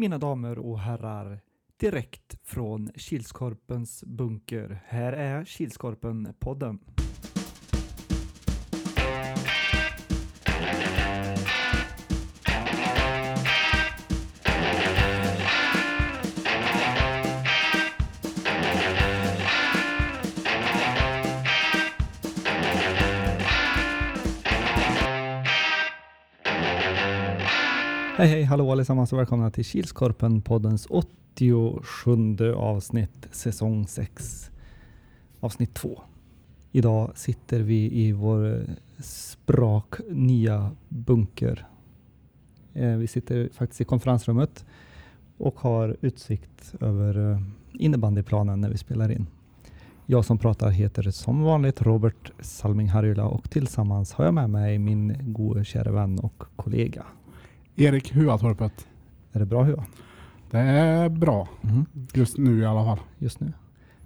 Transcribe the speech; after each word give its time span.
Mina 0.00 0.18
damer 0.18 0.58
och 0.58 0.80
herrar, 0.80 1.40
direkt 1.76 2.38
från 2.44 2.90
Kilskorpens 2.96 4.04
bunker. 4.04 4.82
Här 4.86 5.12
är 5.12 5.44
Kilskorpen-podden. 5.44 6.78
Hej 28.18 28.28
hej, 28.28 28.42
hallå 28.42 28.72
allesammans 28.72 29.12
och 29.12 29.18
välkomna 29.18 29.50
till 29.50 29.64
Kilskorpen-poddens 29.64 30.86
87 30.90 32.52
avsnitt, 32.54 33.28
säsong 33.30 33.86
6, 33.86 34.50
avsnitt 35.40 35.74
2. 35.74 36.02
Idag 36.72 37.12
sitter 37.14 37.60
vi 37.60 38.00
i 38.06 38.12
vår 38.12 38.64
sprak 38.98 39.94
nya 40.10 40.70
bunker. 40.88 41.66
Eh, 42.74 42.96
vi 42.96 43.06
sitter 43.06 43.48
faktiskt 43.52 43.80
i 43.80 43.84
konferensrummet 43.84 44.64
och 45.36 45.60
har 45.60 45.96
utsikt 46.00 46.74
över 46.80 47.30
eh, 47.32 47.40
innebandyplanen 47.72 48.60
när 48.60 48.70
vi 48.70 48.78
spelar 48.78 49.12
in. 49.12 49.26
Jag 50.06 50.24
som 50.24 50.38
pratar 50.38 50.70
heter 50.70 51.10
som 51.10 51.42
vanligt 51.42 51.82
Robert 51.82 52.32
Salming 52.40 52.88
Harjula 52.88 53.24
och 53.24 53.50
tillsammans 53.50 54.12
har 54.12 54.24
jag 54.24 54.34
med 54.34 54.50
mig 54.50 54.78
min 54.78 55.16
gode 55.32 55.64
kära 55.64 55.92
vän 55.92 56.18
och 56.18 56.44
kollega. 56.56 57.06
Erik 57.80 58.12
Huatorpet. 58.12 58.88
Är 59.32 59.38
det 59.38 59.46
bra 59.46 59.62
Hua? 59.62 59.84
Det 60.50 60.58
är 60.58 61.08
bra. 61.08 61.48
Mm. 61.62 61.86
Just 62.14 62.38
nu 62.38 62.60
i 62.60 62.64
alla 62.64 62.84
fall. 62.84 62.98
just 63.18 63.40
nu. 63.40 63.52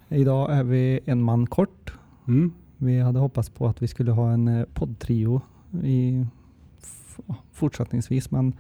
Idag 0.08 0.52
är 0.52 0.64
vi 0.64 1.00
en 1.04 1.22
man 1.22 1.46
kort. 1.46 1.92
Mm. 2.28 2.52
Vi 2.76 3.00
hade 3.00 3.18
hoppats 3.18 3.50
på 3.50 3.66
att 3.66 3.82
vi 3.82 3.88
skulle 3.88 4.12
ha 4.12 4.32
en 4.32 4.48
eh, 4.48 4.64
poddtrio 4.64 5.40
i 5.82 6.26
fortsättningsvis, 7.52 8.30
men 8.30 8.50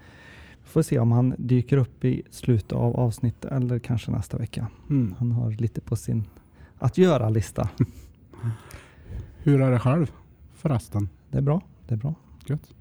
vi 0.62 0.68
får 0.68 0.82
se 0.82 0.98
om 0.98 1.12
han 1.12 1.34
dyker 1.38 1.76
upp 1.76 2.04
i 2.04 2.22
slutet 2.30 2.72
av 2.72 2.96
avsnittet 2.96 3.52
eller 3.52 3.78
kanske 3.78 4.10
nästa 4.10 4.38
vecka. 4.38 4.66
Mm. 4.90 5.14
Han 5.18 5.32
har 5.32 5.50
lite 5.50 5.80
på 5.80 5.96
sin 5.96 6.24
att 6.78 6.98
göra-lista. 6.98 7.68
Hur 9.38 9.60
är 9.60 9.70
det 9.70 9.78
själv 9.78 10.12
förresten? 10.54 11.08
Det 11.30 11.38
är 11.38 11.42
bra. 11.42 11.60
Det 11.86 11.94
är 11.94 11.98
bra. 11.98 12.14
Gött. 12.46 12.74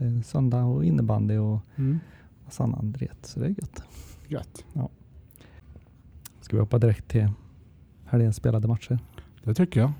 Det 0.00 0.06
är 0.06 0.22
söndag 0.22 0.64
och 0.64 0.84
innebandy 0.84 1.36
och 1.36 1.58
Mm. 1.76 1.98
massa 2.44 2.64
annan 2.64 2.94
så 3.22 3.40
det 3.40 3.46
är 3.46 3.50
gött. 3.50 3.82
Gött. 4.28 4.64
Ska 6.40 6.56
vi 6.56 6.60
hoppa 6.60 6.78
direkt 6.78 7.08
till 7.08 7.28
helgens 8.04 8.36
spelade 8.36 8.68
matcher? 8.68 8.98
Det 9.44 9.54
tycker 9.54 9.80
jag. 9.80 9.92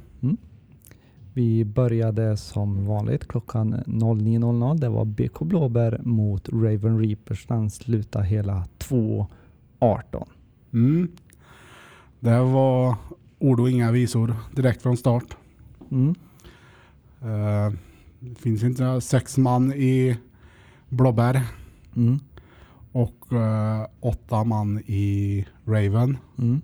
Vi 1.34 1.64
började 1.64 2.36
som 2.36 2.86
vanligt 2.86 3.28
klockan 3.28 3.74
09.00. 3.86 4.78
Det 4.80 4.88
var 4.88 5.04
BK 5.04 5.38
Blåbär 5.44 6.00
mot 6.04 6.48
Raven 6.48 6.98
Reapers. 7.02 7.46
Den 7.46 7.70
slutade 7.70 8.24
hela 8.24 8.64
2.18. 8.78 10.26
Mm. 10.72 11.08
Det 12.20 12.40
var 12.40 12.96
ord 13.38 13.60
och 13.60 13.70
inga 13.70 13.92
visor 13.92 14.36
direkt 14.56 14.82
från 14.82 14.96
start. 14.96 15.36
Mm. 15.90 16.14
Eh, 17.22 17.72
det 18.20 18.34
finns 18.40 18.62
inte 18.62 19.00
sex 19.00 19.38
man 19.38 19.72
i 19.72 20.16
Blåbär 20.88 21.42
Mm. 21.96 22.18
och 22.92 23.32
eh, 23.32 23.86
åtta 24.00 24.44
man 24.44 24.78
i 24.86 25.46
Raven. 25.64 26.16
Mm. 26.38 26.60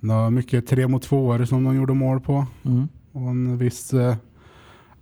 Det 0.00 0.06
var 0.06 0.30
mycket 0.30 0.66
tre 0.66 0.88
mot 0.88 1.02
tvåor 1.02 1.44
som 1.44 1.64
de 1.64 1.76
gjorde 1.76 1.94
mål 1.94 2.20
på. 2.20 2.46
Mm. 2.62 2.88
Och 3.12 3.30
en 3.30 3.58
viss 3.58 3.94
eh, 3.94 4.16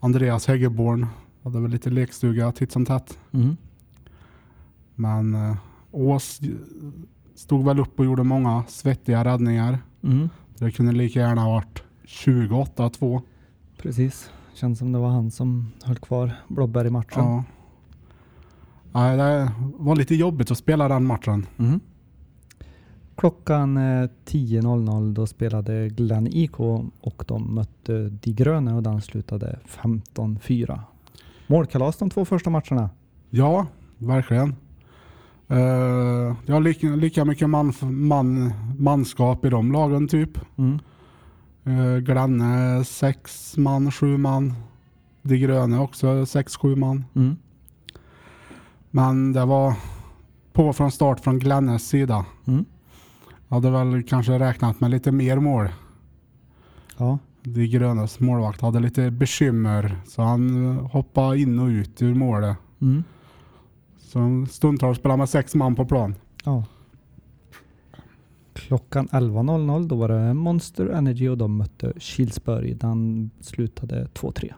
Andreas 0.01 0.47
Häggeborn 0.47 1.07
hade 1.43 1.61
väl 1.61 1.71
lite 1.71 1.91
lekstuga 1.91 2.53
titt 2.53 2.73
som 2.73 2.85
tätt. 2.87 3.19
Mm. 3.33 3.57
Men 4.95 5.35
eh, 5.35 5.57
Ås 5.91 6.41
stod 7.35 7.65
väl 7.65 7.79
upp 7.81 7.99
och 7.99 8.05
gjorde 8.05 8.23
många 8.25 8.65
svettiga 8.69 9.25
räddningar. 9.25 9.79
Mm. 10.03 10.29
Det 10.59 10.71
kunde 10.71 10.93
lika 10.93 11.21
gärna 11.21 11.49
varit 11.49 11.83
28-2. 12.07 13.23
Precis. 13.83 14.31
Känns 14.59 14.79
som 14.79 14.93
det 14.93 14.99
var 14.99 15.09
han 15.09 15.31
som 15.31 15.73
höll 15.85 15.99
kvar 15.99 16.33
Blåbär 16.49 16.85
i 16.85 16.91
matchen. 16.91 17.25
Ja. 17.25 17.45
Nej, 18.93 19.17
det 19.17 19.53
var 19.59 19.97
lite 19.97 20.15
jobbigt 20.15 20.51
att 20.51 20.59
spela 20.59 20.89
den 20.89 21.07
matchen. 21.07 21.47
Mm. 21.59 21.81
Klockan 23.17 23.77
eh, 23.77 24.09
10.00 24.27 25.15
då 25.15 25.27
spelade 25.27 25.89
Glenn 25.89 26.27
IK 26.27 26.61
och 27.01 27.25
de 27.27 27.55
mötte 27.55 28.09
De 28.09 28.33
Gröna 28.33 28.77
och 28.77 28.83
den 28.83 29.01
slutade 29.03 29.59
15-4. 29.67 30.81
Målkalas 31.47 31.97
de 31.97 32.11
två 32.11 32.25
första 32.25 32.51
matcherna. 32.51 32.91
Ja, 33.31 33.67
verkligen. 33.99 34.49
Uh, 35.51 36.37
det 36.47 36.53
har 36.53 36.61
lika, 36.61 36.87
lika 36.87 37.25
mycket 37.25 37.51
man, 37.51 37.73
man, 37.83 38.53
manskap 38.79 39.45
i 39.45 39.49
de 39.49 39.73
lagen 39.73 40.09
typ. 40.09 40.39
Mm. 40.57 40.79
Uh, 41.69 41.99
Glenne 41.99 42.85
sex 42.85 43.57
man, 43.57 43.93
sju 43.93 44.17
man. 44.17 44.55
De 45.23 45.39
Gröna 45.39 45.83
också 45.83 46.27
sex, 46.27 46.57
sju 46.57 46.77
man. 46.77 47.05
Mm. 47.15 47.37
Men 48.91 49.33
det 49.33 49.45
var 49.45 49.75
på 50.53 50.73
från 50.73 50.93
start 50.93 51.21
från 51.21 51.39
Glennes 51.39 51.89
sida. 51.89 52.27
Mm. 52.47 52.65
Jag 53.49 53.55
hade 53.55 53.71
väl 53.71 54.03
kanske 54.03 54.39
räknat 54.39 54.81
med 54.81 54.91
lite 54.91 55.13
mer 55.13 55.39
mål. 55.39 55.69
Ja. 56.97 57.19
De 57.43 57.67
Grönas 57.67 58.21
målvakt 58.21 58.61
hade 58.61 58.81
lite 58.81 59.11
bekymmer 59.11 60.01
så 60.07 60.23
han 60.23 60.73
eh, 60.77 60.87
hoppade 60.87 61.41
in 61.41 61.59
och 61.59 61.67
ut 61.67 62.03
ur 62.03 62.15
målet. 62.15 62.57
Mm. 62.81 63.05
Så 63.99 64.47
stundtals 64.51 64.99
spelade 64.99 65.19
med 65.19 65.29
sex 65.29 65.55
man 65.55 65.75
på 65.75 65.87
plan. 65.87 66.15
Ja. 66.45 66.65
Klockan 68.67 69.09
11.00 69.09 69.89
då 69.89 69.97
var 69.97 70.09
det 70.09 70.35
Monster 70.35 70.87
Energy 70.87 71.29
och 71.29 71.39
de 71.39 71.57
mötte 71.57 71.93
Kilsberg. 71.99 72.75
Den 72.75 73.31
slutade 73.41 74.09
2-3. 74.15 74.53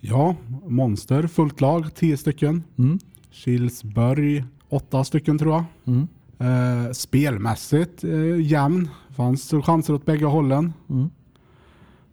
Ja, 0.00 0.36
Monster 0.66 1.26
fullt 1.26 1.60
lag, 1.60 1.94
tio 1.94 2.16
stycken. 2.16 2.62
Mm. 2.78 2.98
Kilsberg 3.30 4.44
åtta 4.68 5.04
stycken 5.04 5.38
tror 5.38 5.52
jag. 5.52 5.64
Mm. 5.84 6.08
Eh, 6.38 6.92
spelmässigt 6.92 8.04
eh, 8.04 8.40
jämn. 8.40 8.88
Fanns 9.10 9.54
chanser 9.62 9.94
åt 9.94 10.04
bägge 10.04 10.24
hållen. 10.24 10.72
Mm. 10.90 11.10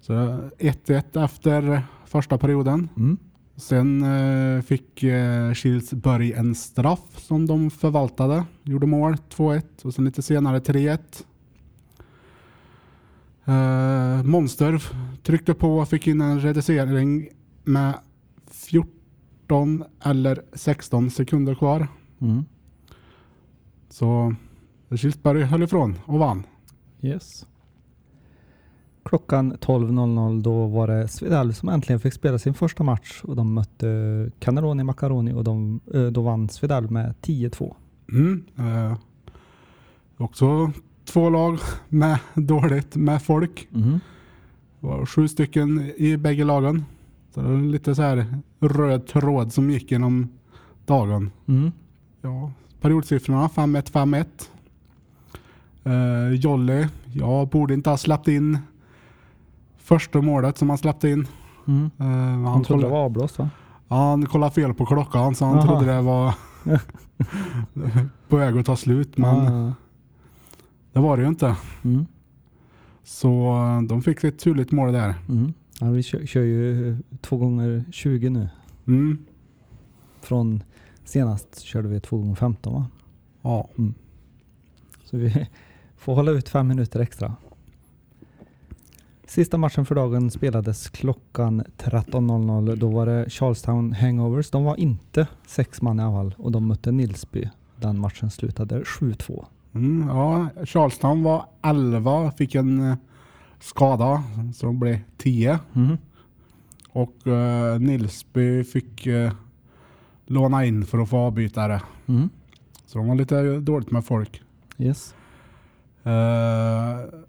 Så 0.01 0.13
1-1 0.13 1.25
efter 1.25 1.83
första 2.05 2.37
perioden. 2.37 2.89
Mm. 2.97 3.17
Sen 3.55 4.03
eh, 4.03 4.61
fick 4.61 5.03
eh, 5.03 5.53
Kilsberg 5.53 6.33
en 6.33 6.55
straff 6.55 7.19
som 7.19 7.45
de 7.45 7.71
förvaltade. 7.71 8.45
Gjorde 8.63 8.87
mål 8.87 9.15
2-1 9.29 9.63
och 9.83 9.93
sen 9.93 10.05
lite 10.05 10.21
senare 10.21 10.59
3-1. 10.59 10.99
Eh, 13.45 14.23
Monster 14.23 14.83
tryckte 15.23 15.53
på 15.53 15.77
och 15.77 15.89
fick 15.89 16.07
in 16.07 16.21
en 16.21 16.39
reducering 16.39 17.29
med 17.63 17.93
14 18.51 19.83
eller 20.03 20.41
16 20.53 21.09
sekunder 21.09 21.55
kvar. 21.55 21.87
Mm. 22.21 22.45
Så 23.89 24.35
Kilsberg 24.95 25.43
höll 25.43 25.63
ifrån 25.63 25.99
och 26.05 26.19
vann. 26.19 26.43
Yes. 27.01 27.45
Klockan 29.03 29.53
12.00 29.53 30.41
då 30.41 30.67
var 30.67 30.87
det 30.87 31.07
Svedal 31.07 31.53
som 31.53 31.69
äntligen 31.69 31.99
fick 31.99 32.13
spela 32.13 32.39
sin 32.39 32.53
första 32.53 32.83
match 32.83 33.21
och 33.23 33.35
de 33.35 33.53
mötte 33.53 34.31
Canaroni 34.39 34.83
Macaroni 34.83 35.33
och 35.33 35.43
de, 35.43 35.79
eh, 35.93 36.05
då 36.05 36.21
vann 36.21 36.49
Svedal 36.49 36.89
med 36.89 37.13
10-2. 37.21 37.75
Mm. 38.11 38.43
Eh, 38.57 38.97
också 40.17 40.71
två 41.05 41.29
lag 41.29 41.59
med 41.89 42.19
dåligt 42.33 42.95
med 42.95 43.21
folk. 43.21 43.67
Mm. 43.73 43.99
Det 44.79 44.87
var 44.87 45.05
sju 45.05 45.27
stycken 45.27 45.91
i 45.97 46.17
bägge 46.17 46.43
lagen. 46.43 46.85
Så 47.33 47.41
det 47.41 47.47
var 47.47 47.61
lite 47.61 47.95
så 47.95 48.01
här 48.01 48.25
röd 48.59 49.07
tråd 49.07 49.53
som 49.53 49.69
gick 49.69 49.91
genom 49.91 50.29
dagen. 50.85 51.31
Mm. 51.47 51.71
Ja, 52.21 52.51
periodsiffrorna 52.81 53.47
5-1, 53.47 53.91
5-1. 53.91 54.25
Uh, 55.85 56.35
Jolly, 56.35 56.87
jag 57.13 57.47
borde 57.47 57.73
inte 57.73 57.89
ha 57.89 57.97
släppt 57.97 58.27
in 58.27 58.57
första 59.91 60.21
målet 60.21 60.57
som 60.57 60.69
han 60.69 60.77
släppte 60.77 61.09
in. 61.09 61.27
Mm. 61.67 61.91
Eh, 61.99 62.05
Han 62.05 62.45
han, 62.45 62.63
trodde 62.63 62.83
det 62.83 62.89
var 62.89 62.97
avblåst 63.05 63.39
va? 63.39 63.49
han 63.87 64.25
kollade 64.25 64.51
fel 64.51 64.73
på 64.73 64.85
klockan 64.85 65.35
så 65.35 65.45
han 65.45 65.55
Jaha. 65.57 65.65
trodde 65.67 65.85
det 65.95 66.01
var 66.01 66.33
på 68.29 68.37
väg 68.37 68.57
att 68.57 68.65
ta 68.65 68.75
slut. 68.75 69.17
Men 69.17 69.45
Ja. 69.45 69.73
det 70.93 70.99
var 70.99 71.17
det 71.17 71.23
ju 71.23 71.29
inte. 71.29 71.55
Mm. 71.83 72.05
Så 73.03 73.53
eh, 73.55 73.81
de 73.81 74.01
fick 74.01 74.23
ett 74.23 74.39
turligt 74.39 74.71
mål 74.71 74.93
där. 74.93 75.15
Mm. 75.29 75.53
Ja, 75.79 75.89
vi 75.89 76.03
kör, 76.03 76.25
kör 76.25 76.41
ju 76.41 76.97
två 77.21 77.37
gånger 77.37 77.83
20 77.91 78.29
nu. 78.29 78.49
Mm. 78.87 79.17
Från 80.21 80.63
senast 81.05 81.59
körde 81.61 81.87
vi 81.87 81.99
två 81.99 82.17
gånger 82.17 82.35
15 82.35 82.73
va? 82.73 82.85
Ja. 83.41 83.69
Så 85.03 85.17
vi 85.17 85.47
får 85.97 86.15
hålla 86.15 86.31
ut 86.31 86.49
fem 86.49 86.67
minuter 86.67 86.99
extra. 86.99 87.35
Sista 89.31 89.57
matchen 89.57 89.85
för 89.85 89.95
dagen 89.95 90.31
spelades 90.31 90.89
klockan 90.89 91.63
13.00. 91.77 92.75
Då 92.75 92.89
var 92.89 93.05
det 93.05 93.29
Charlestown 93.29 93.93
Hangovers. 93.93 94.49
De 94.49 94.63
var 94.63 94.79
inte 94.79 95.27
sex 95.47 95.81
man 95.81 95.99
i 95.99 96.03
anfall 96.03 96.35
och 96.37 96.51
de 96.51 96.67
mötte 96.67 96.91
Nilsby. 96.91 97.49
Den 97.75 97.99
matchen 97.99 98.29
slutade 98.29 98.81
7-2. 98.81 99.45
Mm, 99.73 100.07
ja, 100.07 100.47
Charlestown 100.65 101.23
var 101.23 101.45
11, 101.61 102.31
fick 102.31 102.55
en 102.55 102.89
eh, 102.89 102.97
skada 103.59 104.23
så 104.53 104.65
de 104.65 104.79
blev 104.79 104.99
10. 105.17 105.59
Mm. 105.73 105.97
Och 106.89 107.27
eh, 107.27 107.79
Nilsby 107.79 108.63
fick 108.63 109.07
eh, 109.07 109.31
låna 110.25 110.65
in 110.65 110.85
för 110.85 110.99
att 110.99 111.09
få 111.09 111.17
avbytare. 111.17 111.81
Mm. 112.07 112.29
Så 112.85 112.97
de 112.97 113.07
var 113.07 113.15
lite 113.15 113.59
dåligt 113.59 113.91
med 113.91 114.05
folk. 114.05 114.41
Yes. 114.77 115.15
Eh, 116.03 117.21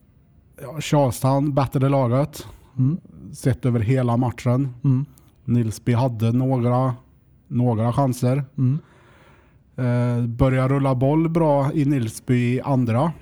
ja, 0.63 0.81
Charlestown 0.81 1.55
battade 1.55 1.89
laget 1.89 2.47
Mm. 2.79 2.99
sett 3.33 3.65
över 3.67 3.81
hela 3.81 4.17
matchen. 4.17 4.75
Mm. 4.85 5.05
Nilsby 5.45 5.93
hade 5.93 6.33
några, 6.33 6.95
några 7.49 7.93
chanser. 7.93 8.45
Mm. 8.59 8.79
Eh, 9.77 10.27
började 10.27 10.75
rulla 10.75 10.95
boll 10.95 11.29
bra 11.29 11.73
i 11.73 11.85
Nilsby 11.85 12.55
i 12.55 12.61
andra. 12.61 13.13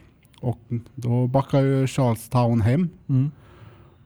Och 0.40 0.58
då 0.94 1.26
backade 1.26 1.62
ju 1.69 1.87
Charlestown 1.87 2.60
hem. 2.60 2.88
Mm. 3.08 3.31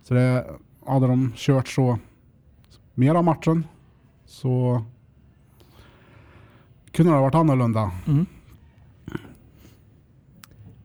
Så 0.02 0.14
det, 0.14 0.46
hade 0.86 1.06
de 1.06 1.32
kört 1.36 1.68
så 1.68 1.98
mer 2.94 3.14
av 3.14 3.24
matchen 3.24 3.66
så 4.26 4.82
kunde 6.92 7.12
det 7.12 7.16
ha 7.16 7.22
varit 7.22 7.34
annorlunda. 7.34 7.90
Mm. 8.06 8.26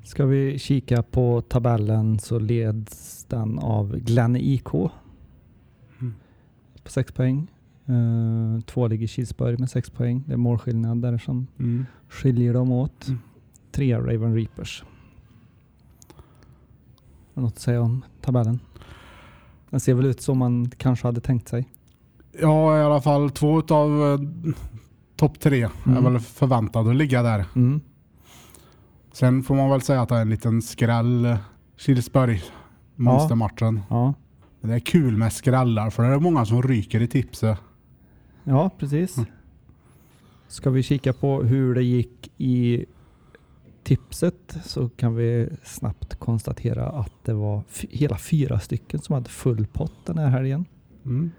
Ska 0.10 0.26
vi 0.26 0.60
kika 0.60 1.04
på 1.04 1.42
tabellen 1.42 2.20
så 2.20 2.40
leds 2.40 3.26
den 3.26 3.60
av 3.60 3.98
Glenn 3.98 4.36
IK 4.36 4.74
Mm. 6.00 6.14
på 6.84 6.90
6 6.92 7.12
poäng. 7.12 7.48
Uh, 7.90 8.60
två 8.62 8.88
ligger 8.88 9.08
Kilsborg 9.08 9.58
med 9.58 9.70
6 9.70 9.90
poäng. 9.90 10.24
Det 10.28 10.34
är 10.34 10.38
målskillnad 10.38 11.02
där 11.02 11.18
som 11.18 11.48
Mm. 11.60 11.86
skiljer 12.08 12.54
dem 12.54 12.72
åt. 12.72 13.08
Mm. 13.08 13.20
Trea 13.72 14.00
Raven 14.00 14.36
Reapers. 14.36 14.84
Har 17.34 17.42
något 17.42 17.54
att 17.54 17.60
säga 17.60 17.82
om 17.82 18.04
tabellen? 18.22 18.60
Den 19.70 19.80
ser 19.80 19.94
väl 19.94 20.06
ut 20.06 20.22
som 20.22 20.38
man 20.38 20.70
kanske 20.78 21.08
hade 21.08 21.22
tänkt 21.22 21.48
sig. 21.48 21.68
Ja, 22.42 22.78
i 22.80 22.82
alla 22.82 23.02
fall 23.02 23.30
två 23.30 23.62
av 23.70 24.14
eh, 24.14 24.20
topp 25.16 25.40
tre 25.40 25.62
är 25.64 25.70
Mm. 25.88 26.04
väl 26.04 26.20
förväntade 26.20 26.90
att 26.90 26.96
ligga 26.96 27.24
där. 27.24 27.46
Mm. 27.56 27.82
Sen 29.12 29.44
får 29.44 29.56
man 29.56 29.70
väl 29.70 29.82
säga 29.82 30.02
att 30.02 30.10
det 30.10 30.16
är 30.16 30.22
en 30.22 30.30
liten 30.30 30.62
skräll. 30.62 31.38
Kilsberg, 31.78 32.42
monstermatchen. 32.96 33.82
Ja. 33.90 34.14
Men 34.62 34.70
det 34.70 34.76
är 34.76 34.80
kul 34.80 35.18
med 35.18 35.34
skrällar 35.34 35.90
för 35.90 36.04
det 36.04 36.10
är 36.10 36.20
många 36.20 36.46
som 36.46 36.64
ryker 36.64 37.02
i 37.02 37.08
tipset. 37.08 37.58
ja, 38.44 38.70
precis. 38.78 39.18
Mm. 39.18 39.30
Ska 40.48 40.70
vi 40.70 40.84
kika 40.84 41.14
på 41.14 41.44
hur 41.44 41.76
det 41.76 41.84
gick 41.84 42.32
i 42.38 42.86
tipset 43.84 44.58
så 44.64 44.90
kan 44.90 45.16
vi 45.16 45.50
snabbt 45.64 46.16
konstatera 46.16 46.90
att 46.90 47.14
det 47.24 47.34
var 47.34 47.64
hela 47.90 48.18
fyra 48.18 48.60
stycken 48.60 49.00
som 49.00 49.14
hade 49.14 49.30
full 49.30 49.68
pott 49.68 50.06
den 50.06 50.18
här 50.18 50.30
helgen. 50.30 50.66
Mm. 51.06 51.32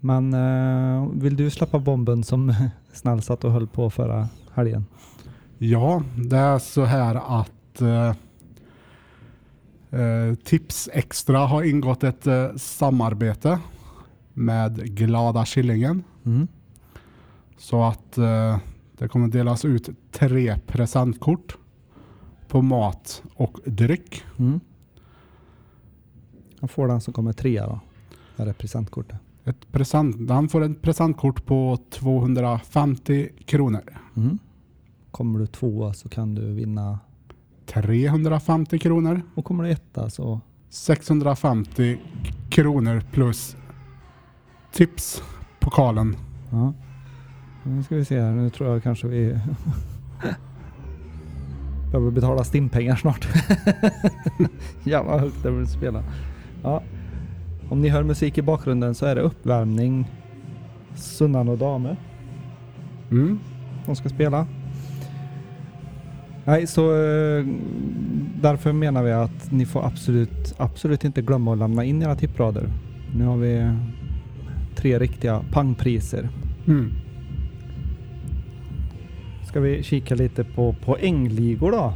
Men 0.00 0.34
eh, 0.34 1.08
vill 1.12 1.36
du 1.36 1.50
släppa 1.50 1.78
bomben 1.78 2.24
som 2.24 2.54
snäll 2.92 3.22
satt 3.22 3.44
och 3.44 3.52
höll 3.52 3.66
på 3.66 3.90
förra 3.90 4.28
helgen? 4.54 4.84
Ja, 5.64 6.02
det 6.16 6.36
är 6.36 6.58
så 6.58 6.84
här 6.84 7.40
att 7.40 7.80
eh, 7.80 8.14
eh, 10.00 10.34
Tips 10.34 10.88
Extra 10.92 11.38
har 11.38 11.62
ingått 11.62 12.04
ett 12.04 12.26
eh, 12.26 12.54
samarbete 12.56 13.58
med 14.32 14.96
Glada 14.96 15.44
Killingen. 15.44 16.04
Mm. 16.24 16.48
Så 17.56 17.84
att 17.84 18.18
eh, 18.18 18.58
det 18.98 19.08
kommer 19.08 19.28
delas 19.28 19.64
ut 19.64 19.88
tre 20.10 20.58
presentkort 20.66 21.56
på 22.48 22.62
mat 22.62 23.22
och 23.34 23.58
dryck. 23.64 24.24
Mm. 24.38 24.60
Han 26.60 26.68
får 26.68 26.88
den 26.88 27.00
som 27.00 27.12
kommer 27.14 27.32
trea 27.32 27.66
då. 27.66 27.80
Är 28.36 28.46
det 28.46 28.54
presentkortet? 28.54 29.18
Ett 29.44 29.72
present, 29.72 30.30
han 30.30 30.48
får 30.48 30.62
ett 30.62 30.82
presentkort 30.82 31.46
på 31.46 31.78
250 31.90 33.28
kronor. 33.44 33.98
Mm. 34.16 34.38
Kommer 35.12 35.38
du 35.38 35.46
tvåa 35.46 35.92
så 35.94 36.08
kan 36.08 36.34
du 36.34 36.52
vinna 36.54 36.98
350 37.66 38.78
kronor. 38.78 39.22
och 39.34 39.44
kommer 39.44 39.64
du 39.64 39.70
etta 39.70 40.10
så 40.10 40.40
650 40.68 41.98
kronor 42.50 43.02
plus 43.12 43.56
tipspokalen. 44.72 46.16
ja. 46.50 46.72
Nu 47.64 47.82
ska 47.82 47.96
vi 47.96 48.04
se 48.04 48.20
här. 48.20 48.32
Nu 48.32 48.50
tror 48.50 48.70
jag 48.70 48.82
kanske 48.82 49.06
vi 49.06 49.26
behöver 51.90 52.10
betala 52.10 52.44
stimpengar 52.44 52.96
snart. 52.96 53.28
Jävla 54.84 55.18
högt 55.18 55.42
det 55.42 55.50
vill 55.50 55.66
spela. 55.66 56.02
Ja. 56.62 56.82
Om 57.70 57.80
ni 57.82 57.88
hör 57.88 58.02
musik 58.02 58.38
i 58.38 58.42
bakgrunden 58.42 58.94
så 58.94 59.06
är 59.06 59.14
det 59.14 59.20
uppvärmning 59.20 60.10
Sunnan 60.94 61.48
och 61.48 61.58
Dame 61.58 61.96
Mm. 63.10 63.38
de 63.86 63.96
ska 63.96 64.08
spela. 64.08 64.46
Nej, 66.44 66.66
så 66.66 66.82
eh, 66.90 67.44
därför 68.40 68.72
menar 68.72 69.02
vi 69.02 69.12
att 69.12 69.52
ni 69.52 69.66
får 69.66 69.86
absolut, 69.86 70.54
absolut 70.58 71.04
inte 71.04 71.22
glömma 71.22 71.52
att 71.52 71.58
lämna 71.58 71.84
in 71.84 72.02
era 72.02 72.14
tipprader. 72.16 72.68
Nu 73.16 73.24
har 73.24 73.36
vi 73.36 73.70
tre 74.76 74.98
riktiga 74.98 75.40
pangpriser. 75.52 76.28
Mm. 76.66 76.92
Ska 79.48 79.60
vi 79.60 79.82
kika 79.82 80.14
lite 80.14 80.44
på 80.44 80.74
poängligor 80.84 81.72
då? 81.72 81.94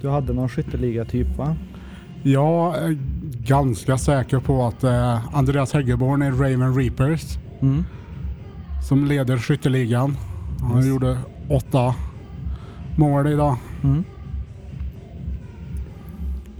Du 0.00 0.08
hade 0.08 0.32
någon 0.32 0.48
skytteliga 0.48 1.04
typ 1.04 1.36
va? 1.36 1.56
Jag 2.22 2.76
är 2.78 2.98
ganska 3.46 3.98
säker 3.98 4.38
på 4.38 4.66
att 4.66 4.84
eh, 4.84 5.36
Andreas 5.36 5.72
Häggeborn 5.72 6.22
i 6.22 6.30
Raven 6.30 6.74
Reapers 6.74 7.38
Mm. 7.60 7.84
som 8.88 9.04
leder 9.04 9.36
skytteligan. 9.36 10.16
Han 10.60 10.76
Yes. 10.76 10.86
gjorde 10.86 11.18
åtta 11.48 11.94
mål 12.98 13.26
idag. 13.26 13.56
Mm. 13.84 14.04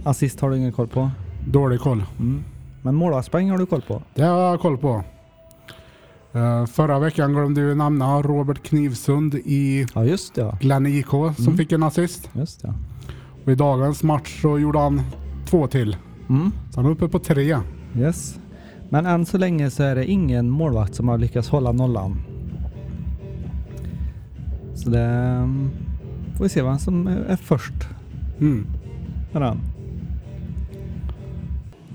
Assist 0.03 0.39
har 0.41 0.49
du 0.49 0.57
ingen 0.57 0.71
koll 0.71 0.87
på? 0.87 1.09
Dålig 1.47 1.79
koll. 1.79 2.03
Mm. 2.19 2.43
Men 2.81 2.95
målvaktspoäng 2.95 3.49
har 3.51 3.57
du 3.57 3.65
koll 3.65 3.81
på? 3.81 4.01
Det 4.15 4.21
har 4.23 4.39
jag 4.39 4.59
koll 4.59 4.77
på. 4.77 5.03
Eh, 6.33 6.65
förra 6.65 6.99
veckan 6.99 7.33
glömde 7.33 7.61
vi 7.61 7.75
nämna 7.75 8.21
Robert 8.21 8.63
Knivsund 8.63 9.35
i 9.35 9.87
Ja 9.95 10.05
just 10.05 10.35
det 10.35 10.41
ja. 10.41 10.57
Glenn 10.61 10.85
IK 10.85 11.09
som 11.09 11.33
Mm. 11.45 11.57
fick 11.57 11.71
en 11.71 11.83
assist. 11.83 12.29
Just 12.33 12.61
det. 12.61 12.73
Och 13.45 13.51
I 13.51 13.55
dagens 13.55 14.03
match 14.03 14.41
så 14.41 14.59
gjorde 14.59 14.79
han 14.79 15.01
två 15.45 15.67
till. 15.67 15.97
Mm. 16.29 16.51
Så 16.71 16.79
han 16.79 16.85
är 16.85 16.89
uppe 16.93 17.07
på 17.07 17.19
tre. 17.19 17.57
Yes. 17.97 18.39
Men 18.89 19.05
än 19.05 19.25
så 19.25 19.37
länge 19.37 19.69
så 19.69 19.83
är 19.83 19.95
det 19.95 20.05
ingen 20.05 20.49
målvakt 20.49 20.95
som 20.95 21.07
har 21.07 21.17
lyckats 21.17 21.49
hålla 21.49 21.71
nollan. 21.71 22.21
Så 24.75 24.89
det 24.89 25.01
mm, 25.03 25.69
får 26.39 26.43
vi 26.45 26.49
se 26.49 26.61
vem 26.61 26.79
som 26.79 27.07
är 27.07 27.35
först 27.35 27.73
Mm. 28.39 28.67
den. 29.31 29.57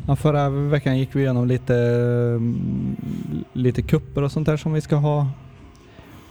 Ja, 0.07 0.17
förra 0.17 0.51
veckan 0.51 0.99
gick 0.99 1.17
vi 1.17 1.21
igenom 1.21 1.47
lite, 1.47 1.77
mm, 2.37 2.97
lite 3.53 3.83
kupper 3.83 4.23
och 4.23 4.33
sånt 4.33 4.47
där 4.47 4.57
som 4.57 4.73
vi 4.73 4.81
ska 4.81 4.97
ha 4.97 5.29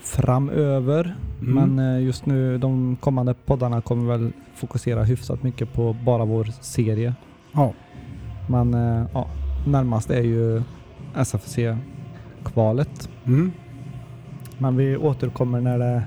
framöver. 0.01 1.15
Mm. 1.41 1.53
Men 1.53 1.95
eh, 1.95 2.03
just 2.03 2.25
nu 2.25 2.57
de 2.57 2.95
kommande 2.95 3.33
poddarna 3.33 3.81
kommer 3.81 4.17
väl 4.17 4.31
fokusera 4.55 5.03
hyfsat 5.03 5.43
mycket 5.43 5.73
på 5.73 5.95
bara 6.05 6.25
vår 6.25 6.43
serie. 6.61 7.13
Ja. 7.51 7.73
Men 8.49 8.73
eh, 8.73 9.05
ja, 9.13 9.27
närmast 9.67 10.09
är 10.09 10.23
ju 10.23 10.61
SFC-kvalet. 11.15 13.09
Mm. 13.25 13.51
Men 14.57 14.77
vi 14.77 14.97
återkommer 14.97 15.61
när 15.61 15.79
det 15.79 16.03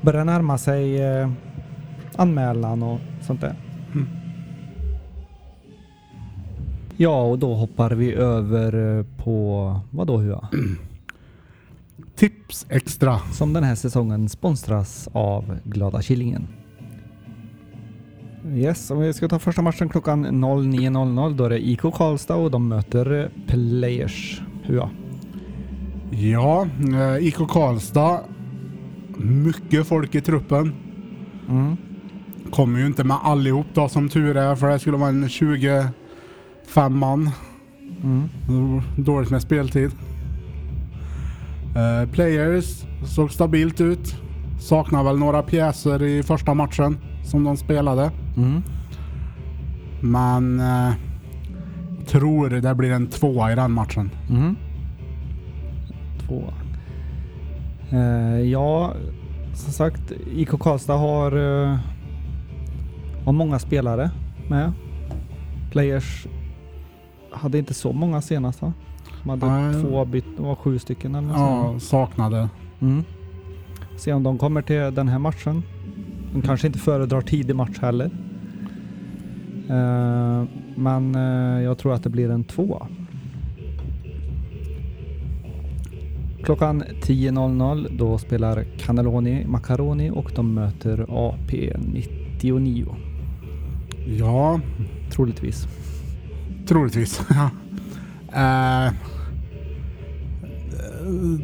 börjar 0.00 0.24
närma 0.24 0.58
sig 0.58 1.02
eh, 1.02 1.30
anmälan 2.16 2.82
och 2.82 3.00
sånt 3.20 3.40
där. 3.40 3.54
Mm. 3.94 4.08
Ja, 6.96 7.22
och 7.22 7.38
då 7.38 7.54
hoppar 7.54 7.90
vi 7.90 8.12
över 8.14 8.98
eh, 8.98 9.04
på 9.16 9.80
vad 9.90 10.06
då 10.06 10.18
Hua? 10.18 10.48
Tips 12.16 12.66
extra. 12.68 13.18
Som 13.18 13.52
den 13.52 13.64
här 13.64 13.74
säsongen 13.74 14.28
sponsras 14.28 15.08
av 15.12 15.58
Glada 15.64 16.02
Killingen. 16.02 16.48
Yes, 18.54 18.90
om 18.90 19.00
vi 19.00 19.12
ska 19.12 19.28
ta 19.28 19.38
första 19.38 19.62
matchen 19.62 19.88
klockan 19.88 20.26
09.00 20.26 21.36
då 21.36 21.44
är 21.44 21.50
det 21.50 21.68
IK 21.68 21.80
Karlstad 21.80 22.34
och 22.34 22.50
de 22.50 22.68
möter 22.68 23.20
eh, 23.22 23.28
Players 23.46 24.42
Hua. 24.62 24.90
Ja, 26.10 26.66
eh, 26.92 27.26
IK 27.26 27.36
Karlstad 27.36 28.20
mycket 29.18 29.86
folk 29.86 30.14
i 30.14 30.20
truppen. 30.20 30.74
Mm. 31.48 31.76
Kommer 32.50 32.78
ju 32.78 32.86
inte 32.86 33.04
med 33.04 33.16
allihop 33.22 33.66
då 33.74 33.88
som 33.88 34.08
tur 34.08 34.36
är 34.36 34.56
för 34.56 34.68
det 34.68 34.78
skulle 34.78 34.96
vara 34.96 35.08
en 35.08 35.28
25 35.28 35.92
man. 36.98 37.30
Mm. 38.02 38.82
Dåligt 38.96 39.30
med 39.30 39.42
speltid. 39.42 39.90
Eh, 41.76 42.10
players 42.10 42.84
såg 43.04 43.32
stabilt 43.32 43.80
ut. 43.80 44.16
Saknar 44.60 45.04
väl 45.04 45.18
några 45.18 45.42
pjäser 45.42 46.02
i 46.02 46.22
första 46.22 46.54
matchen 46.54 46.98
som 47.24 47.44
de 47.44 47.56
spelade. 47.56 48.10
Mm. 48.36 48.62
Men 50.00 50.60
eh, 50.60 50.92
tror 52.06 52.50
det 52.50 52.74
blir 52.74 52.92
en 52.92 53.06
tvåa 53.06 53.52
i 53.52 53.54
den 53.54 53.72
matchen. 53.72 54.10
Mm. 54.30 54.56
Två. 56.26 56.52
Eh, 57.90 58.40
ja, 58.40 58.92
som 59.54 59.72
sagt, 59.72 60.12
IK 60.34 60.48
Karlstad 60.60 60.96
har, 60.96 61.32
eh, 61.32 61.78
har 63.24 63.32
många 63.32 63.58
spelare 63.58 64.10
med. 64.48 64.72
Players 65.70 66.26
hade 67.30 67.58
inte 67.58 67.74
så 67.74 67.92
många 67.92 68.20
senast 68.20 68.62
va? 68.62 68.72
De 69.22 69.30
hade 69.30 69.46
Nej. 69.46 69.82
två 69.82 70.04
byt, 70.04 70.24
det 70.36 70.42
var 70.42 70.54
sju 70.54 70.78
stycken 70.78 71.14
eller. 71.14 71.28
Ja, 71.28 71.74
saknade. 71.78 72.48
Mm. 72.80 73.04
Se 73.96 74.12
om 74.12 74.22
de 74.22 74.38
kommer 74.38 74.62
till 74.62 74.94
den 74.94 75.08
här 75.08 75.18
matchen. 75.18 75.62
De 76.32 76.42
kanske 76.42 76.66
inte 76.66 76.78
föredrar 76.78 77.20
tidig 77.20 77.56
match 77.56 77.78
heller. 77.80 78.10
Eh, 79.68 80.44
men 80.76 81.14
eh, 81.14 81.62
jag 81.62 81.78
tror 81.78 81.94
att 81.94 82.02
det 82.02 82.10
blir 82.10 82.30
en 82.30 82.44
tvåa. 82.44 82.88
Klockan 86.48 86.82
10.00 86.82 87.96
då 87.98 88.18
spelar 88.18 88.64
Cannelloni 88.78 89.44
Macaroni 89.46 90.10
och 90.10 90.32
de 90.34 90.54
möter 90.54 91.06
AP 91.08 91.72
99. 91.78 92.96
Ja, 94.06 94.60
Troligtvis. 95.10 95.66
troligtvis. 96.68 97.20
Ja. 97.30 97.50
eh, 98.86 98.92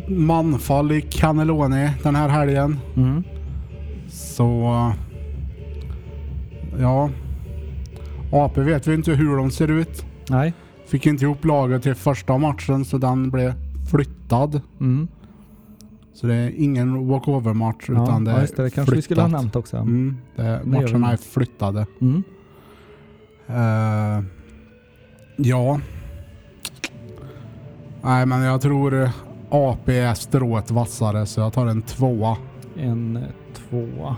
manfall 0.08 0.92
i 0.92 1.00
Cannelloni 1.00 1.90
den 2.02 2.16
här 2.16 2.28
helgen. 2.28 2.78
Mm. 2.96 3.22
Så... 4.08 4.92
Ja. 6.80 7.10
AP 8.32 8.60
vet 8.60 8.86
vi 8.86 8.94
inte 8.94 9.12
hur 9.12 9.36
de 9.36 9.50
ser 9.50 9.70
ut. 9.70 10.04
Nej. 10.30 10.52
Fick 10.86 11.06
inte 11.06 11.24
ihop 11.24 11.44
laget 11.44 11.82
till 11.82 11.94
första 11.94 12.38
matchen 12.38 12.84
så 12.84 12.98
den 12.98 13.30
blev 13.30 13.54
flyttad. 14.28 14.60
Mm. 14.80 15.08
Så 16.12 16.26
det 16.26 16.34
är 16.34 16.52
ingen 16.56 17.06
walkover-match 17.08 17.84
Ja, 17.88 18.02
utan 18.04 18.24
det 18.24 18.30
ja, 18.30 18.36
är 18.36 18.40
just 18.40 18.56
det. 18.56 18.62
Det 18.62 18.70
kanske 18.70 18.94
vi 18.96 19.02
skulle 19.02 19.20
ha 19.20 19.28
flyttat. 19.28 19.42
nämnt 19.42 19.56
också. 19.56 19.76
Mm, 19.76 20.16
vi 20.36 20.42
matcherna 20.64 21.12
är 21.12 21.16
flyttade. 21.16 21.86
Mm. 22.00 22.22
Eh, 23.46 24.24
ja. 25.36 25.80
Nej 28.02 28.26
men 28.26 28.42
jag 28.42 28.60
tror 28.60 29.02
eh, 29.02 29.10
AP 29.50 29.88
är 29.98 30.14
strået 30.14 30.70
vassare 30.70 31.26
så 31.26 31.40
jag 31.40 31.52
tar 31.52 31.66
en 31.66 31.82
tvåa. 31.82 32.36
En 32.76 33.18
tvåa. 33.54 34.16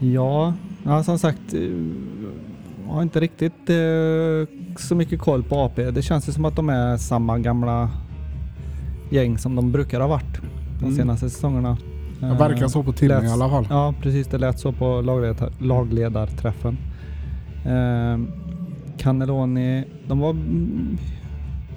Ja, 0.00 0.54
ja 0.84 1.02
som 1.02 1.18
sagt. 1.18 1.54
eh, 1.54 1.60
Jag 2.86 2.94
har 2.94 3.02
inte 3.02 3.20
riktigt 3.20 3.70
eh, 3.70 4.67
så 4.80 4.94
mycket 4.94 5.20
koll 5.20 5.42
på 5.42 5.56
AP. 5.64 5.90
Det 5.90 6.02
känns 6.02 6.28
ju 6.28 6.32
som 6.32 6.44
att 6.44 6.56
de 6.56 6.68
är 6.68 6.96
samma 6.96 7.38
gamla 7.38 7.90
gäng 9.10 9.38
som 9.38 9.54
de 9.56 9.72
brukar 9.72 10.00
ha 10.00 10.08
varit 10.08 10.40
de 10.78 10.84
Mm. 10.84 10.96
senaste 10.96 11.30
säsongerna. 11.30 11.76
Det 12.20 12.26
Eh, 12.26 12.38
verkar 12.38 12.68
så 12.68 12.82
på 12.82 12.92
timmen 12.92 13.18
i 13.24 13.26
läs- 13.26 13.32
alla 13.32 13.48
fall. 13.48 13.66
Ja, 13.70 13.94
precis. 14.02 14.26
Det 14.26 14.38
lät 14.38 14.58
så 14.58 14.72
på 14.72 15.00
lagledar, 15.00 15.50
lagledarträffen. 15.58 16.78
Eh, 17.64 18.18
Cannelloni, 18.98 19.84
de 20.08 20.18
var, 20.18 20.32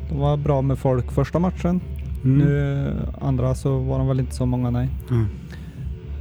de 0.09 0.17
var 0.19 0.37
bra 0.37 0.61
med 0.61 0.77
folk 0.77 1.11
första 1.11 1.39
matchen. 1.39 1.81
Mm. 2.23 2.37
Nu 2.37 2.93
andra 3.21 3.55
så 3.55 3.79
var 3.79 3.97
de 3.99 4.07
väl 4.07 4.19
inte 4.19 4.35
så 4.35 4.45
många, 4.45 4.69
nej. 4.69 4.89
Mm. 5.09 5.25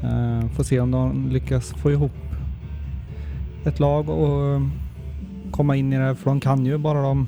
Eh, 0.03 0.49
får 0.51 0.65
se 0.65 0.81
om 0.81 0.91
de 0.91 1.29
lyckas 1.31 1.71
få 1.73 1.91
ihop 1.91 2.13
ett 3.65 3.81
lag 3.81 4.09
och 4.09 4.47
eh, 4.55 4.63
komma 5.51 5.77
in 5.77 5.93
i 5.93 5.99
det. 5.99 6.15
För 6.15 6.31
de 6.31 6.41
kan 6.41 6.67
ju 6.67 6.79
bara 6.79 7.03
de 7.03 7.27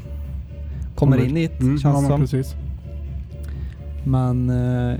kommer 0.94 1.16
Kommer- 1.16 1.28
in 1.30 1.36
i 1.36 1.46
det, 1.46 1.60
Mm, 1.60 1.78
känns 1.78 1.94
ja, 1.94 2.00
men 2.00 2.10
som. 2.10 2.20
precis. 2.20 2.54
Men 4.04 4.50
eh, 4.50 4.98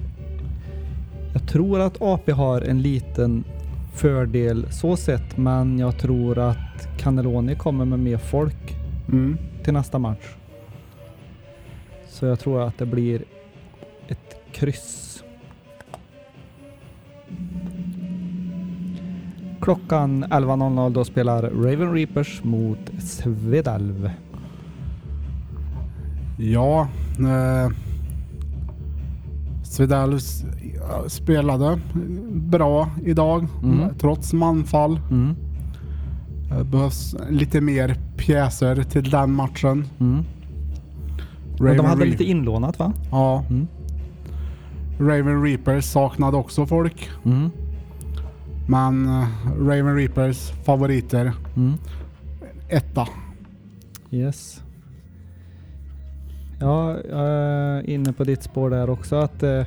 jag 1.33 1.47
tror 1.49 1.81
att 1.81 2.03
AP 2.03 2.33
har 2.33 2.61
en 2.61 2.83
liten 2.83 3.45
fördel 3.95 4.67
så 4.73 4.97
sett. 4.97 5.37
Men 5.37 5.79
jag 5.79 5.99
tror 5.99 6.39
att 6.39 6.89
Cannelloni 6.99 7.55
kommer 7.55 7.85
med 7.85 7.99
mer 7.99 8.19
folk 8.19 8.77
Mm. 9.09 9.39
till 9.65 9.73
nästa 9.73 9.99
match. 9.99 10.27
Så 12.09 12.27
jag 12.27 12.41
tror 12.41 12.63
att 12.63 12.79
det 12.79 12.87
blir 12.87 13.25
ett 14.09 14.37
kryss. 14.53 15.23
Klockan 19.63 20.25
11.00 20.25 20.91
då 20.93 21.05
spelar 21.05 21.43
Raven 21.43 21.93
Reapers 21.95 22.45
mot 22.45 22.79
Svedalv. 22.99 24.11
Ja. 26.39 26.89
Eh, 27.19 27.73
Svedalv 29.65 30.19
spelade 31.07 31.81
bra 32.33 32.91
idag 33.05 33.47
Mm. 33.63 33.95
trots 33.99 34.33
manfall. 34.33 35.01
Mm. 35.11 35.35
Det 36.59 36.65
behövs 36.65 37.17
lite 37.31 37.61
mer 37.61 37.97
pjäser 38.17 38.83
till 38.83 39.11
den 39.11 39.33
matchen. 39.33 39.85
Mm. 40.01 40.25
Men 41.59 41.77
de 41.77 41.87
hade 41.87 42.05
Reap- 42.05 42.11
lite 42.11 42.25
inlånat 42.25 42.79
va? 42.79 42.93
Ja. 43.11 43.45
Mm. 43.51 43.67
Raven 44.99 45.43
Reapers 45.45 45.85
saknade 45.85 46.37
också 46.37 46.67
folk. 46.67 47.11
Mm. 47.25 47.51
Men 48.73 49.07
eh, 49.09 49.27
Raven 49.59 49.97
Reapers 49.97 50.51
favoriter 50.65 51.33
Mm. 51.57 51.73
etta. 52.69 53.07
Yes. 54.11 54.63
Ja, 56.61 56.91
jag 57.11 57.21
är 57.29 57.91
inne 57.91 58.13
på 58.13 58.25
ditt 58.25 58.43
spår 58.43 58.71
där 58.71 58.91
också 58.91 59.17
att 59.17 59.43
eh, 59.43 59.63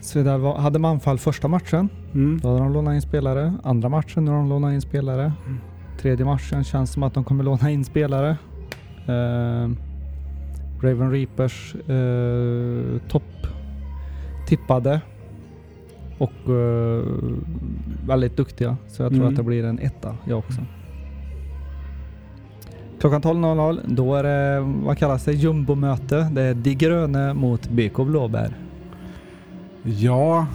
Svedalv 0.00 0.42
var- 0.42 0.58
hade 0.58 0.78
manfall 0.78 1.18
första 1.18 1.48
matchen. 1.48 1.88
Mm. 2.14 2.40
Då 2.42 2.48
hade 2.48 2.60
de 2.60 2.72
lånat 2.72 2.94
in 2.94 3.02
spelare. 3.02 3.54
Andra 3.62 3.88
matchen 3.88 4.24
nu 4.24 4.30
har 4.30 4.38
de 4.38 4.48
lånat 4.48 4.72
in 4.72 4.80
spelare. 4.80 5.32
Tredje 6.00 6.24
matchen 6.24 6.64
känns 6.64 6.90
som 6.92 7.02
att 7.02 7.14
de 7.14 7.24
kommer 7.24 7.44
låna 7.44 7.70
in 7.70 7.84
spelare. 7.84 8.30
Eh, 9.06 9.70
Raven 10.82 11.10
Reapers 11.10 11.74
eh, 11.74 13.00
topp 13.08 13.46
tippade 14.46 15.00
och 16.18 16.50
eh, 16.54 17.04
väldigt 18.06 18.36
duktiga. 18.36 18.76
Så 18.88 19.02
jag 19.02 19.10
tror 19.10 19.20
Mm. 19.22 19.28
att 19.32 19.36
det 19.36 19.42
blir 19.42 19.64
en 19.64 19.78
etta 19.78 20.16
jag 20.24 20.38
också. 20.38 20.60
Klockan 23.00 23.22
12.00 23.22 23.80
då 23.86 24.14
är 24.14 24.22
det, 24.22 24.60
vad 24.60 24.98
kallas 24.98 25.24
det, 25.24 25.32
jumbomöte. 25.32 26.28
Det 26.32 26.42
är 26.42 26.54
De 26.54 26.74
Gröne 26.74 27.34
mot 27.34 27.68
BK 27.68 27.96
Blåbär. 28.06 28.56
Ja. 29.82 30.46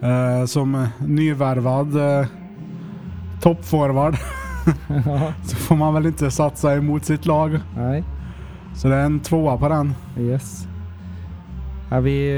Eh, 0.00 0.44
som 0.46 0.86
nyvärvad 1.06 1.96
eh, 2.20 2.26
toppforward 3.42 4.14
så 5.44 5.56
får 5.56 5.76
man 5.76 5.94
väl 5.94 6.06
inte 6.06 6.30
satsa 6.30 6.74
emot 6.74 7.04
sitt 7.04 7.26
lag. 7.26 7.58
Nej. 7.76 8.04
Så 8.76 8.88
det 8.88 8.94
är 8.96 9.04
en 9.04 9.20
tvåa 9.20 9.56
på 9.58 9.68
den. 9.68 9.94
Yes. 10.18 10.66
Ja, 11.90 12.00
vi, 12.00 12.30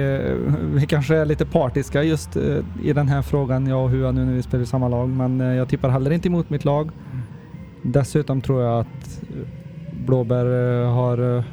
vi 0.74 0.86
kanske 0.86 1.16
är 1.16 1.24
lite 1.26 1.46
partiska 1.46 2.02
just 2.02 2.36
eh, 2.36 2.58
i 2.82 2.92
den 2.92 3.08
här 3.08 3.22
frågan, 3.22 3.66
jag 3.66 3.84
och 3.84 3.90
Hua 3.90 4.10
nu 4.12 4.24
när 4.24 4.32
vi 4.32 4.42
spelar 4.42 4.64
i 4.64 4.66
samma 4.66 4.88
lag. 4.88 5.08
Men 5.08 5.40
eh, 5.40 5.46
jag 5.46 5.68
tippar 5.68 5.88
heller 5.88 6.10
inte 6.10 6.28
emot 6.28 6.50
mitt 6.50 6.64
lag. 6.64 6.90
Dessutom 7.82 8.40
tror 8.40 8.62
jag 8.62 8.80
att 8.80 9.22
eh, 9.22 9.48
Blåbär 10.06 10.82
eh, 10.82 10.92
har 10.94 11.36
eh, 11.36 11.44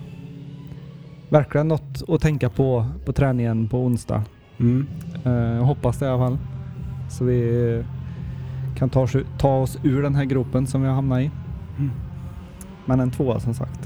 verkligen 1.30 1.68
något 1.68 2.04
att 2.08 2.22
tänka 2.22 2.50
på 2.50 2.86
på 3.06 3.14
träningen 3.14 3.68
på 3.68 3.80
onsdag. 3.86 4.24
Mm. 4.60 4.88
Eh, 5.26 5.32
Jag 5.32 5.64
hoppas 5.64 6.00
det 6.00 6.06
i 6.06 6.10
alla 6.10 6.28
fall. 6.28 6.38
Så 7.10 7.26
vi 7.26 7.74
eh, 7.78 7.86
kan 8.78 8.90
ta 8.90 9.02
oss, 9.02 9.16
ta 9.38 9.58
oss 9.58 9.80
ur 9.84 10.02
den 10.04 10.16
här 10.16 10.26
gropen 10.26 10.68
som 10.68 10.82
vi 10.82 10.88
har 10.88 10.96
hamnat 10.96 11.20
i. 11.20 11.32
Mm. 11.78 11.92
Men 12.86 13.00
en 13.00 13.12
tvåa 13.12 13.40
som 13.40 13.54
sagt. 13.54 13.77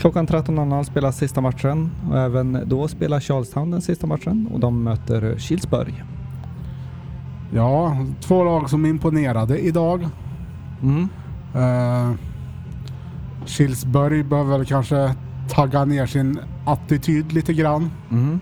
Klockan 0.00 0.26
13.00 0.26 0.82
spelas 0.84 1.16
sista 1.16 1.40
matchen 1.40 1.90
och 2.10 2.18
även 2.18 2.62
då 2.66 2.88
spelar 2.88 3.20
Charlestown 3.20 3.70
den 3.70 3.82
sista 3.82 4.06
matchen 4.06 4.48
och 4.52 4.60
de 4.60 4.82
möter 4.82 5.38
Kilsberg. 5.38 6.04
Ja, 7.54 7.96
två 8.20 8.44
lag 8.44 8.70
som 8.70 8.86
imponerade 8.86 9.58
idag. 9.58 10.08
Mm. 10.82 11.08
Uh, 11.56 12.14
Kilsberg 13.46 14.22
behöver 14.22 14.58
väl 14.58 14.66
kanske 14.66 15.14
tagga 15.50 15.84
ner 15.84 16.06
sin 16.06 16.38
attityd 16.66 17.32
lite 17.32 17.52
grann. 17.52 17.90
Mm. 18.10 18.40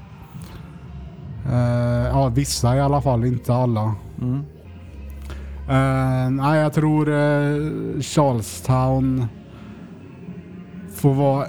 Eh, 1.47 2.09
ja, 2.09 2.29
vissa 2.29 2.77
i 2.77 2.81
alla 2.81 3.01
fall, 3.01 3.25
inte 3.25 3.55
alla. 3.55 3.95
Mm. 4.21 4.45
Eh, 5.69 6.31
nej, 6.31 6.61
jag 6.61 6.73
tror 6.73 7.09
eh, 7.09 8.01
Charlestown 8.01 9.27
får 10.99 11.15
vara 11.15 11.47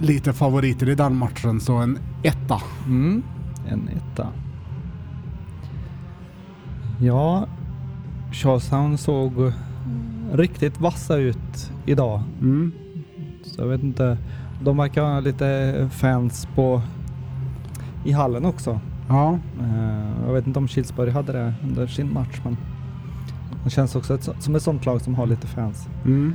lite 0.00 0.32
favoriter 0.32 0.88
i 0.88 0.94
den 0.94 1.16
matchen, 1.16 1.60
så 1.60 1.76
en 1.76 1.98
etta. 2.22 2.60
Mm. 2.86 3.22
En 3.68 3.88
etta. 3.88 4.28
Ja, 7.00 7.46
Charlestown 8.32 8.98
såg 8.98 9.52
riktigt 10.32 10.80
vassa 10.80 11.16
ut 11.16 11.72
idag. 11.86 12.22
Mm. 12.40 12.72
Så 13.42 13.60
jag 13.60 13.68
vet 13.68 13.82
inte. 13.82 14.18
De 14.62 14.76
verkar 14.76 15.02
ha 15.02 15.20
lite 15.20 15.88
fans 15.92 16.48
på 16.54 16.82
i 18.04 18.12
hallen 18.12 18.44
också. 18.44 18.80
Ja, 19.08 19.38
Eh, 19.60 20.26
jag 20.26 20.32
vet 20.34 20.46
inte 20.46 20.58
om 20.58 20.68
Kilsberg 20.68 21.10
hade 21.10 21.32
det 21.32 21.54
under 21.62 21.86
sin 21.86 22.12
match 22.12 22.40
men 22.44 22.56
det 23.64 23.70
känns 23.70 23.96
också 23.96 24.18
som 24.38 24.54
ett 24.54 24.62
sånt 24.62 24.86
lag 24.86 25.00
som 25.00 25.14
har 25.14 25.26
lite 25.26 25.46
fans. 25.46 25.88
mm. 26.04 26.34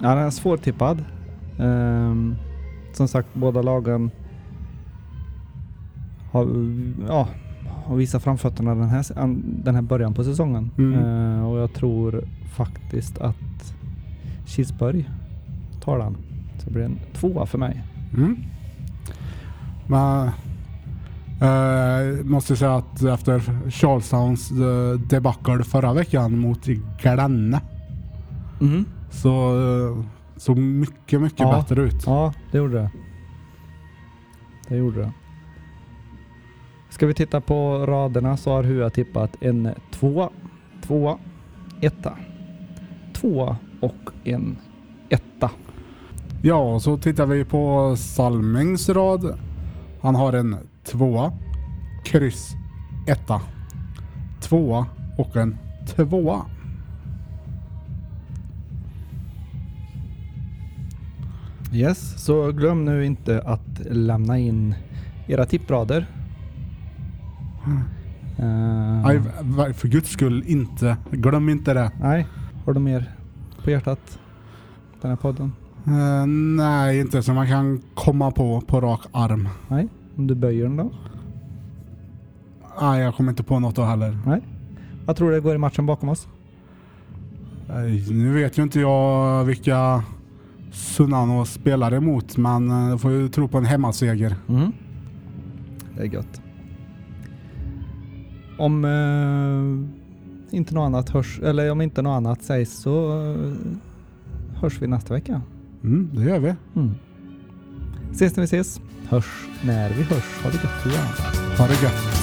Ja, 0.00 0.14
den 0.14 0.26
är 0.26 0.30
svårtippad. 0.30 1.04
Ehm, 1.58 2.36
som 2.92 3.08
sagt, 3.08 3.28
båda 3.34 3.62
lagen 3.62 4.10
har, 6.30 6.48
ja, 7.08 7.28
har 7.84 7.96
visat 7.96 8.22
framfötterna 8.22 8.74
den 8.74 8.88
här, 8.88 9.04
den 9.64 9.74
här 9.74 9.82
början 9.82 10.14
på 10.14 10.24
säsongen. 10.24 10.70
Mm. 10.78 10.94
Eh, 10.94 11.50
och 11.50 11.58
jag 11.58 11.72
tror 11.72 12.24
faktiskt 12.56 13.18
att 13.18 13.74
Kilsberg 14.46 15.10
tar 15.80 15.98
den. 15.98 16.16
Så 16.58 16.64
det 16.64 16.70
blir 16.70 16.84
en 16.84 16.98
tvåa 17.12 17.46
för 17.46 17.58
mig. 17.58 17.84
Mm. 18.16 18.36
Men 19.86 20.30
eh, 21.40 22.24
måste 22.24 22.56
säga 22.56 22.74
att 22.76 23.02
efter 23.02 23.42
Charlestowns 23.70 24.50
eh, 24.50 25.00
debacle 25.00 25.64
förra 25.64 25.92
veckan 25.92 26.38
mot 26.38 26.66
Glenne 27.02 27.60
så 29.10 29.28
eh, 29.90 30.04
såg 30.36 30.58
mycket, 30.58 31.20
mycket 31.20 31.40
Ja. 31.40 31.52
bättre 31.60 31.82
ut. 31.82 32.02
Ja, 32.06 32.32
det 32.52 32.58
gjorde 32.58 32.74
det. 32.74 32.90
Det 34.68 34.76
gjorde 34.76 35.00
det. 35.00 35.12
Ska 36.90 37.06
vi 37.06 37.14
titta 37.14 37.40
på 37.40 37.86
raderna 37.86 38.36
så 38.36 38.50
har 38.50 38.62
Hua 38.62 38.90
tippat 38.90 39.36
en 39.40 39.68
tvåa, 39.90 40.30
tvåa, 40.82 41.18
etta, 41.80 42.12
tvåa 43.14 43.56
och 43.80 44.10
en 44.24 44.56
etta. 45.08 45.50
Ja, 46.42 46.74
och 46.74 46.82
så 46.82 46.98
tittar 46.98 47.26
vi 47.26 47.44
på 47.44 47.94
Salmings 47.96 48.88
rad. 48.88 49.38
Han 50.02 50.14
har 50.14 50.32
en 50.32 50.56
tvåa, 50.84 51.32
kryss, 52.04 52.50
etta, 53.08 53.40
tvåa 54.40 54.86
och 55.18 55.36
en 55.36 55.58
tvåa. 55.86 56.40
Yes, 61.72 62.24
så 62.24 62.52
glöm 62.52 62.84
nu 62.84 63.04
inte 63.06 63.42
att 63.42 63.80
lämna 63.90 64.38
in 64.38 64.74
era 65.26 65.44
tipprader. 65.46 66.06
Nej, 69.04 69.18
v- 69.42 69.72
för 69.74 69.88
guds 69.88 70.10
skull 70.10 70.44
inte. 70.46 70.96
Glöm 71.10 71.48
inte 71.48 71.74
det. 71.74 71.90
nej, 72.00 72.26
har 72.64 72.72
du 72.72 72.80
mer 72.80 73.10
på 73.64 73.70
hjärtat? 73.70 74.18
Den 75.00 75.10
här 75.10 75.16
podden? 75.16 75.52
Eh, 75.86 76.26
nej, 76.56 77.00
inte 77.00 77.22
som 77.22 77.34
man 77.34 77.46
kan 77.46 77.82
komma 77.94 78.30
på 78.30 78.60
på 78.60 78.80
rak 78.80 79.00
arm. 79.12 79.48
Nej, 79.68 79.88
om 80.16 80.26
du 80.26 80.34
böjer 80.34 80.62
den 80.64 80.76
då? 80.76 80.90
Nej, 82.80 83.00
jag 83.02 83.14
kommer 83.14 83.30
inte 83.30 83.42
på 83.42 83.58
något 83.58 83.74
då 83.76 83.82
heller. 83.84 84.18
Nej. 84.26 84.40
Vad 85.06 85.16
tror 85.16 85.28
du 85.28 85.34
det 85.34 85.40
går 85.40 85.54
i 85.54 85.58
matchen 85.58 85.86
bakom 85.86 86.08
oss? 86.08 86.28
Nej, 87.68 88.06
nu 88.10 88.32
vet 88.34 88.58
ju 88.58 88.62
inte 88.62 88.80
jag 88.80 89.44
vilka 89.44 90.02
Sunano 90.72 91.44
spelar 91.44 91.94
emot, 91.94 92.36
men 92.36 92.70
eh, 92.70 92.88
jag 92.88 93.00
får 93.00 93.10
ju 93.10 93.28
tro 93.28 93.48
på 93.48 93.58
en 93.58 93.64
hemmaseger. 93.64 94.36
Mm. 94.48 94.72
Det 95.96 96.02
är 96.02 96.06
gött. 96.06 96.40
Om 98.58 98.84
eh, 98.84 100.56
inte 100.56 100.74
något 100.74 100.86
annat 100.86 101.08
hörs, 101.08 101.40
eller 101.40 101.70
om 101.70 101.80
inte 101.80 102.02
något 102.02 102.16
annat 102.16 102.42
sägs 102.42 102.72
så 102.72 103.22
eh, 103.22 103.52
hörs 104.60 104.82
vi 104.82 104.86
nästa 104.86 105.14
vecka. 105.14 105.42
Mm, 105.84 106.10
det 106.14 106.22
gör 106.22 106.38
vi. 106.38 106.54
Mm. 106.76 106.94
Ses 108.12 108.36
när 108.36 108.40
vi 108.40 108.44
ses. 108.44 108.80
Hörs 109.08 109.48
när 109.64 109.88
vi 109.88 110.02
hörs. 110.02 110.42
Ha 110.42 110.50
det 110.50 110.56
gött. 110.56 110.94
Ja. 110.94 111.24
Ha 111.58 111.66
det 111.66 111.82
gött. 111.82 112.17